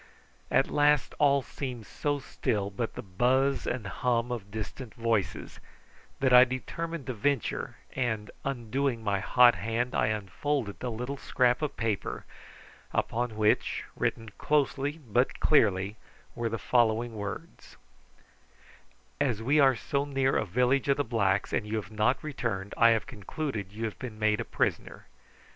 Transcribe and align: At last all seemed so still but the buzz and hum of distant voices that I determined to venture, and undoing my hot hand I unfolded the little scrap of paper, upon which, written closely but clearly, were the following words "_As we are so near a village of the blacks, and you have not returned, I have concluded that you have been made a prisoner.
At 0.49 0.71
last 0.71 1.13
all 1.19 1.43
seemed 1.43 1.85
so 1.85 2.17
still 2.17 2.71
but 2.71 2.95
the 2.95 3.03
buzz 3.03 3.67
and 3.67 3.85
hum 3.85 4.31
of 4.31 4.49
distant 4.49 4.95
voices 4.95 5.59
that 6.19 6.33
I 6.33 6.43
determined 6.43 7.05
to 7.05 7.13
venture, 7.13 7.75
and 7.95 8.31
undoing 8.43 9.03
my 9.03 9.19
hot 9.19 9.53
hand 9.53 9.93
I 9.93 10.07
unfolded 10.07 10.79
the 10.79 10.89
little 10.89 11.17
scrap 11.17 11.61
of 11.61 11.77
paper, 11.77 12.25
upon 12.91 13.35
which, 13.37 13.83
written 13.95 14.29
closely 14.39 14.97
but 14.97 15.39
clearly, 15.39 15.97
were 16.33 16.49
the 16.49 16.57
following 16.57 17.13
words 17.13 17.77
"_As 19.21 19.39
we 19.41 19.59
are 19.59 19.75
so 19.75 20.03
near 20.03 20.35
a 20.35 20.45
village 20.47 20.89
of 20.89 20.97
the 20.97 21.03
blacks, 21.03 21.53
and 21.53 21.67
you 21.67 21.75
have 21.75 21.91
not 21.91 22.23
returned, 22.23 22.73
I 22.75 22.89
have 22.89 23.05
concluded 23.05 23.69
that 23.69 23.75
you 23.75 23.85
have 23.85 23.99
been 23.99 24.17
made 24.17 24.39
a 24.39 24.45
prisoner. 24.45 25.05